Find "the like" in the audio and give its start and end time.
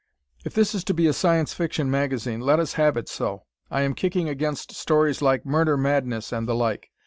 6.47-6.89